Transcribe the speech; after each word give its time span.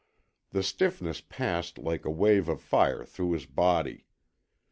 The 0.49 0.63
stiffness 0.63 1.21
passed 1.21 1.77
like 1.77 2.05
a 2.05 2.09
wave 2.09 2.49
of 2.49 2.59
fire 2.59 3.05
through 3.05 3.33
his 3.33 3.45
body. 3.45 4.07